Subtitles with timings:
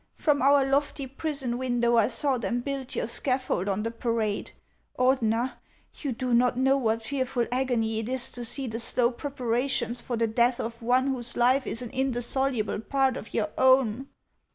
[0.15, 4.49] From our lofty prison window I saw them build your scaffold on the parade.
[4.97, 5.53] Ordener,
[5.99, 10.17] you do not know what fearful agony it is to see the slow preparations for
[10.17, 14.07] the death of one whose life is an indissoluble part of your own